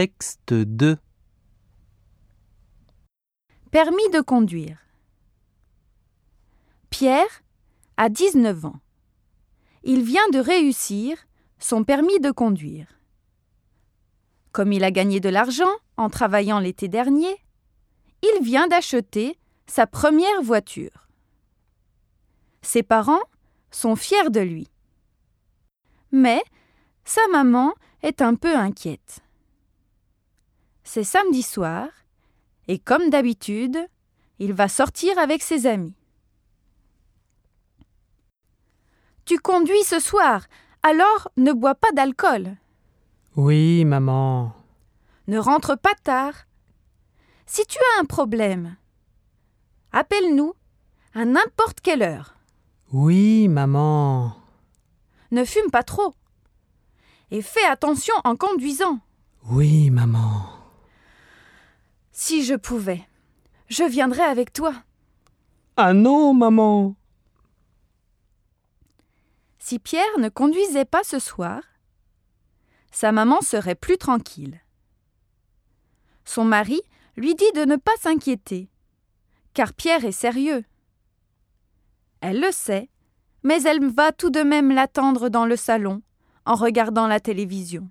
Texte 0.00 0.54
2 0.54 0.96
Permis 3.70 4.08
de 4.14 4.22
conduire. 4.22 4.78
Pierre 6.88 7.42
a 7.98 8.08
19 8.08 8.64
ans. 8.64 8.80
Il 9.82 10.02
vient 10.02 10.26
de 10.32 10.38
réussir 10.38 11.18
son 11.58 11.84
permis 11.84 12.18
de 12.18 12.30
conduire. 12.30 12.86
Comme 14.52 14.72
il 14.72 14.84
a 14.84 14.90
gagné 14.90 15.20
de 15.20 15.28
l'argent 15.28 15.74
en 15.98 16.08
travaillant 16.08 16.60
l'été 16.60 16.88
dernier, 16.88 17.36
il 18.22 18.42
vient 18.42 18.68
d'acheter 18.68 19.38
sa 19.66 19.86
première 19.86 20.40
voiture. 20.40 21.10
Ses 22.62 22.82
parents 22.82 23.26
sont 23.70 23.96
fiers 23.96 24.30
de 24.30 24.40
lui. 24.40 24.70
Mais 26.10 26.42
sa 27.04 27.20
maman 27.30 27.74
est 28.02 28.22
un 28.22 28.34
peu 28.34 28.56
inquiète. 28.56 29.20
C'est 30.92 31.04
samedi 31.04 31.42
soir 31.42 31.86
et 32.66 32.80
comme 32.80 33.10
d'habitude, 33.10 33.78
il 34.40 34.52
va 34.52 34.66
sortir 34.66 35.16
avec 35.20 35.40
ses 35.40 35.68
amis. 35.68 35.94
Tu 39.24 39.38
conduis 39.38 39.84
ce 39.84 40.00
soir, 40.00 40.46
alors 40.82 41.30
ne 41.36 41.52
bois 41.52 41.76
pas 41.76 41.92
d'alcool. 41.92 42.56
Oui, 43.36 43.84
maman. 43.84 44.52
Ne 45.28 45.38
rentre 45.38 45.76
pas 45.76 45.94
tard. 46.02 46.34
Si 47.46 47.64
tu 47.66 47.78
as 47.78 48.00
un 48.00 48.04
problème, 48.04 48.74
appelle-nous 49.92 50.54
à 51.14 51.24
n'importe 51.24 51.82
quelle 51.82 52.02
heure. 52.02 52.34
Oui, 52.92 53.46
maman. 53.46 54.34
Ne 55.30 55.44
fume 55.44 55.70
pas 55.70 55.84
trop. 55.84 56.14
Et 57.30 57.42
fais 57.42 57.64
attention 57.66 58.14
en 58.24 58.34
conduisant. 58.34 58.98
Oui, 59.52 59.90
maman. 59.90 60.59
Si 62.22 62.44
je 62.44 62.54
pouvais, 62.54 63.02
je 63.68 63.82
viendrais 63.82 64.24
avec 64.24 64.52
toi. 64.52 64.74
Ah 65.78 65.94
non, 65.94 66.34
maman. 66.34 66.94
Si 69.58 69.78
Pierre 69.78 70.18
ne 70.18 70.28
conduisait 70.28 70.84
pas 70.84 71.02
ce 71.02 71.18
soir, 71.18 71.62
sa 72.90 73.10
maman 73.10 73.40
serait 73.40 73.74
plus 73.74 73.96
tranquille. 73.96 74.60
Son 76.26 76.44
mari 76.44 76.82
lui 77.16 77.34
dit 77.34 77.52
de 77.54 77.64
ne 77.64 77.76
pas 77.76 77.96
s'inquiéter, 77.98 78.68
car 79.54 79.72
Pierre 79.72 80.04
est 80.04 80.12
sérieux. 80.12 80.66
Elle 82.20 82.42
le 82.42 82.52
sait, 82.52 82.90
mais 83.44 83.62
elle 83.62 83.82
va 83.90 84.12
tout 84.12 84.30
de 84.30 84.42
même 84.42 84.70
l'attendre 84.70 85.30
dans 85.30 85.46
le 85.46 85.56
salon 85.56 86.02
en 86.44 86.54
regardant 86.54 87.06
la 87.06 87.18
télévision. 87.18 87.88